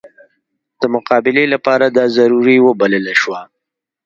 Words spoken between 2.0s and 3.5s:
ضروري وبلله شوه.